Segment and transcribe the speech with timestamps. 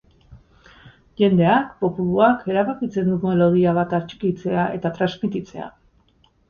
[1.23, 5.75] Jendeak, populuak, erabakitzen du melodia bat atxikitzea eta transmititzea.